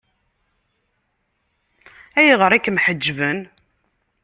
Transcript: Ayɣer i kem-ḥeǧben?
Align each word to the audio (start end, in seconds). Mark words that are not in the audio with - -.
Ayɣer 2.19 2.51
i 2.53 2.59
kem-ḥeǧben? 2.65 3.39